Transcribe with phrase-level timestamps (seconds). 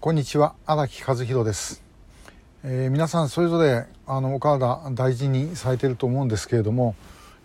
[0.00, 0.56] こんにちは。
[0.66, 1.80] 荒木和弘です、
[2.64, 6.96] えー、皆さんそれぞれあのお体大事にされてると思うんですけれども、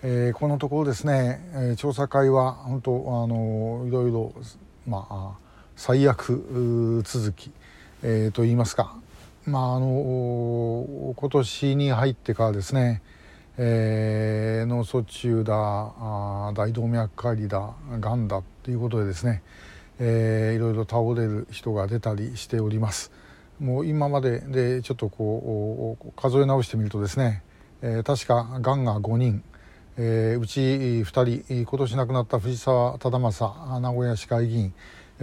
[0.02, 4.34] えー、このところですね、調査会は本当あのいろいろ
[4.88, 5.38] まあ
[5.76, 7.52] 最悪続き、
[8.02, 8.98] えー、と言いますか
[9.46, 13.04] まああの今年に入ってからですね
[13.58, 15.54] えー、脳卒中だ
[16.56, 19.44] 大動脈解離だがんだっていうことでですね、
[20.00, 23.12] えー、いろいろ倒れる人が出たりしております。
[23.60, 27.44] もう今まででちょっとこう数え直してみるとですね、
[27.82, 29.44] えー、確かがんが5人、
[29.98, 34.74] えー、うち2人今年亡くなった藤沢忠正名古屋市会議員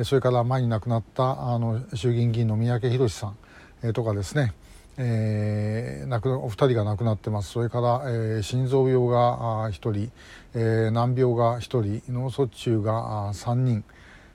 [0.04, 3.36] それから前に亡くなったあの衆議院議員の三宅宏さん、
[3.82, 4.54] えー、とかですね
[5.00, 7.52] えー、亡くお二人が亡くなってます。
[7.52, 10.10] それから、えー、心臓病が1人、
[10.54, 13.84] えー、難病が1人脳卒中が3人、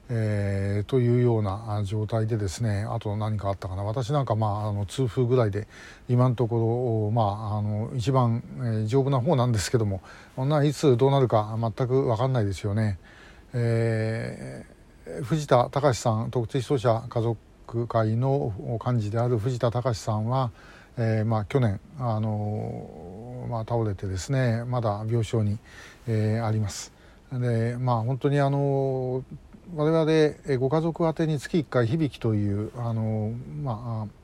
[0.10, 5.68] えー、というような状態でですねあと何かあったかな私なんか、まあ、あの痛風ぐらいで
[6.10, 7.24] 今のところ、ま
[7.54, 10.02] あ、あの一番、えー、丈夫な方なんですけども
[10.64, 13.00] いつどうなるか全く分かんないですよね。
[13.54, 18.52] えー、藤田隆さん特定失踪者家族会の
[18.84, 20.52] 幹事である藤田隆さんは、
[20.98, 25.60] えーまあ、去年あの、まあ、倒れてですねまだ病床に、
[26.08, 26.92] えー、あります。
[27.32, 29.24] でまあ本当にあの
[29.76, 33.32] 我々ご家族宛に月1回響というあの
[33.64, 34.24] まあ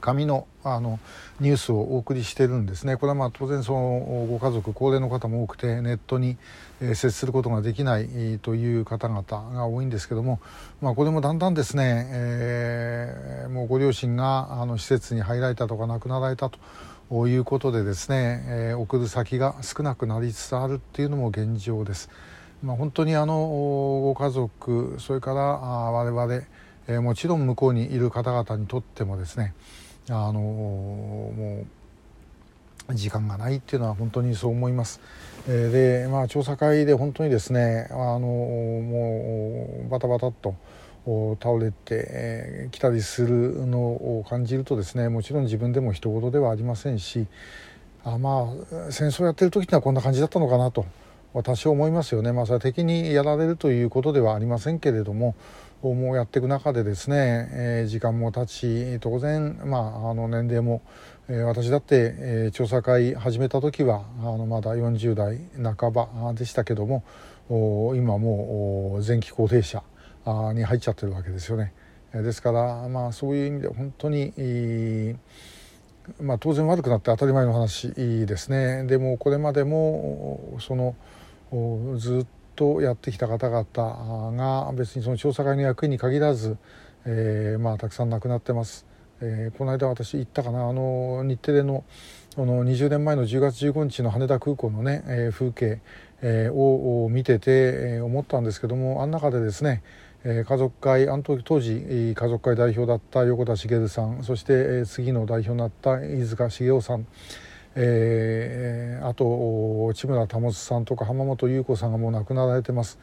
[0.00, 1.00] 紙のあの
[1.40, 6.36] ニュースをお送りしてるんですねこれはまあ当然そのご家族高齢の方も多くてネットに
[6.80, 10.38] 接することができないという方々が多いんですけども、
[10.80, 22.10] まあ、これもだんだんですね、えー、もうご両親があの施設に入られたとか亡くなられたということでですね、えー、送る先が少なくなりつつあるっていうのも現状です。
[22.62, 23.36] まあ、本当にあの
[24.02, 26.46] ご家族それから我々
[26.90, 29.54] えー、もちろん向こうにいる方々にとってもですね
[30.08, 31.64] あのも
[32.88, 35.00] う時間がないっていうのは本当にそう思います。
[35.46, 35.70] えー、
[36.02, 40.56] でまあ調査会で本当にですねあのもうバタバタっと
[41.40, 47.26] 倒れてきたりするのを感じるとですねもちろん自分でも人事ではありませんし
[48.04, 48.52] あま
[48.88, 50.84] あ戦争やってる時にはこんな感じだったのかなと
[51.32, 52.32] 私は思いますよね。
[52.32, 55.36] まあ、それは敵にやられるということではありませんけれども
[55.82, 60.82] もうやっていく中でですね、えー、時間も経ち当然、まあ、あの年齢も、
[61.28, 65.40] えー、私だって、えー、調査会始めた時はあのまだ40代
[65.76, 67.02] 半ばでしたけども
[67.96, 69.82] 今もう前期高齢者
[70.52, 71.72] に入っちゃってるわけですよね。
[72.12, 75.16] ですから、まあ、そういう意味で本当に、
[76.20, 78.84] まあ、当然悪くなって当たり前の話ですね。
[78.84, 80.94] でもこれまでもその
[81.96, 86.56] ずっとやってきた方々が別にその調査会の役員に限らず、
[87.04, 88.86] えー、まあ、たくさん亡くなってます。
[89.22, 91.84] えー、この間私行ったかなあの日テレの
[92.36, 95.80] の20年前の10月15日の羽田空港のね、えー、風景、
[96.22, 99.82] えー、を見てて、えー、思ったんですけどもあん中でですね、
[100.24, 107.06] 家族会あの当時家族会代表だった横田茂さんそして、次の代表になった飯塚茂雄さん
[107.76, 112.98] えー、あと千村保さんとか浜本優子さんがもう亡くなられてます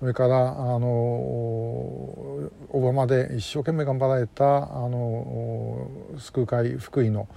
[0.00, 5.88] それからあの小浜で一生懸命頑張られたあの
[6.18, 7.28] 救う会福井の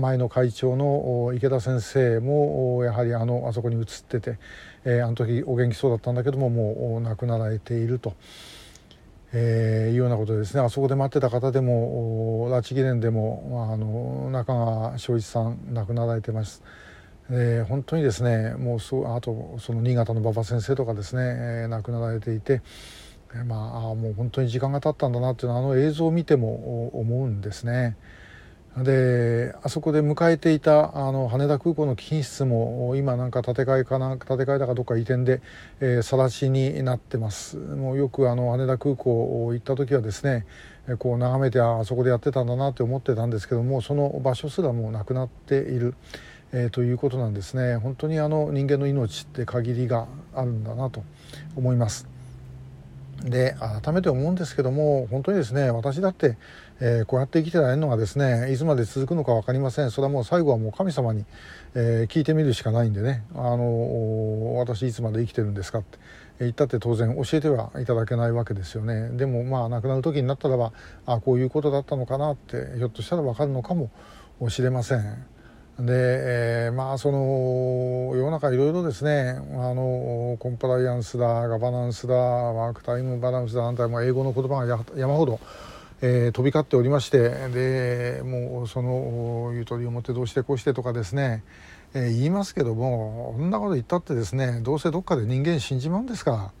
[0.00, 4.38] 前の会長の池田先生もやはりあのあそこに移ってて、
[4.84, 8.14] えー、あの時お元気そうだったんだけどももう亡くなられていると。
[9.36, 16.62] えー、いうようなことですねあそこで待ってた方でも拉致議連でもあの中川昭一さん亡くなられてます。
[17.30, 22.60] えー、本当にですねもうそあとその新潟の馬場先生とかですね、えー、亡くなられていて、
[23.34, 27.96] えー、まあもう本当に時間が経ったんだなっていうのはあの映像を見ても思うんですね。
[28.82, 35.38] であそこで迎えていたあの羽田空港の貴賓室も今なんか建て替えかな建て替えだかどっか移転で
[36.02, 40.44] さら、えー、しになってますもうよくあの羽田空港行った時はですね
[40.98, 45.94] こう眺めてあそこでやってたんだなって思ってたんですけどもその場所すらもうなくなっている、
[46.52, 51.04] えー、ということなんですね本当にあの人間の命って限りがあるんだなと
[51.54, 52.13] 思います。
[53.22, 56.36] で改めて思うんですけども本当にですね私だって、
[56.80, 59.90] えー、こうやって生きてられるのがですねいつまで続くのか分かりません。
[59.90, 61.24] それはもう最後はもう神様に、
[61.74, 63.24] えー、聞いてみるしかないんでね。
[63.34, 65.98] あの私いつまで生きてるんですかって。
[66.40, 69.10] 言ったって当然教えてはいただけないわけですよね。
[69.10, 70.72] でもまあ亡くなる時になったらば
[71.06, 73.90] あこういうことだったのかなってひょっとしたら分かるのかも
[74.48, 75.26] しれません。
[75.78, 77.18] で、えー、まあその
[78.16, 79.40] 世の中いろいろですね。
[79.54, 85.40] あのコンプライアンスだガバナンスだワークタイムバランスだなんても英語の言葉が山ほど、
[86.00, 91.42] えー、飛び交っておりましてでもうそのゆとりを持ってどうしてこうしてとかですね、
[91.92, 96.52] えー、言いますけどもこんなこと言ったってですねどうせどっかで人間死んじまうんですか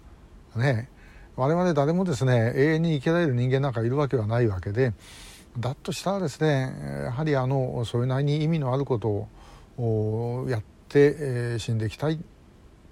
[0.56, 0.60] ら。
[0.60, 0.88] ね。
[1.36, 4.92] 我々誰もですね永遠に生きられる人間なんかいるわけはないわけで。
[5.58, 6.72] だとしたらですね
[7.04, 9.28] やはりあのそれなりに意味のあること
[9.80, 12.18] をやって、えー、死んでいきたい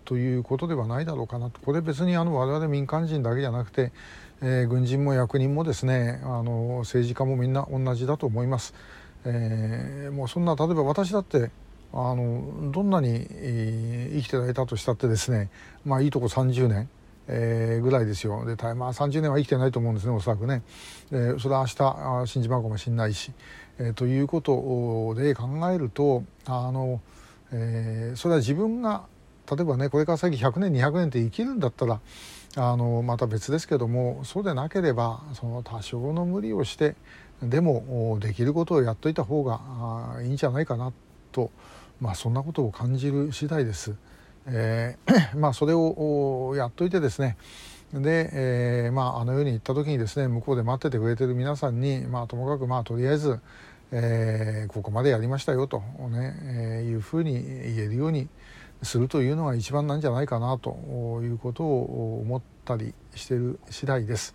[0.05, 3.93] ということではないだろうかなとこれ別にあの我々民間人だけじゃなくて、
[4.41, 8.75] えー、軍人も役人もですねあの政治家もみんな同じだと思います。
[9.25, 11.51] えー、もうそんな例えば私だって
[11.93, 15.49] あのどんなに、えー、生きてられたとしたってですね
[15.85, 16.89] まあいいとこ30年
[17.29, 18.45] えー、ぐらいですよ。
[18.45, 20.63] でまあ30年は生きてないと思うんですねおそらくね、
[21.11, 23.33] えー、それは明日死んじまうかもしれないし、
[23.79, 27.01] えー、ということで考えるとあの、
[27.53, 29.05] えー、それは自分が
[29.51, 32.01] 例えばねこれから先100年200年って生きるんだったら
[32.57, 36.97] あのまた別ですけどもそうでなければその多少の無理をして
[37.43, 40.93] でもできることをやっといた方がいいんじゃないかな
[41.33, 41.51] と、
[42.01, 43.95] まあ、そんなことを感じる次第です。
[44.47, 47.37] えー、 まあそれをやっといてですね
[47.93, 53.41] で、えー、まああのように行った時にですね向こうで待っててくれてる皆さんにまあともかくまあとりあえず、
[53.93, 55.81] えー、ここまでやりましたよと
[56.11, 58.29] ね、え、いうふうに言えるように
[58.83, 64.35] するというのが一番なんじゃないかなということを思ったりしてる次第です。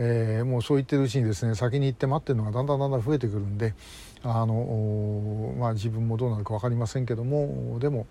[0.00, 3.74] えー、もうそう言ってるうちにですね先に行って待ってるのがだんだんだんだん増えてくるんで
[4.22, 8.06] あの、まあ、自分もどうなるか分かりませんけどもでも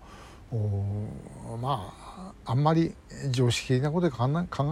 [1.60, 2.94] まああんまり
[3.30, 4.26] 常識的なことで考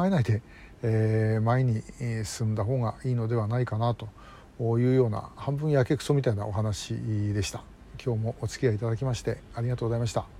[0.06, 0.42] えないで、
[0.82, 1.82] えー、前に
[2.24, 4.08] 進んだ方がいいのではないかなと
[4.78, 6.94] いうような半分やけくそみたいなお話
[7.32, 7.62] でした。
[8.04, 10.36] 今日もお付き合いいただきましてありがとうございました。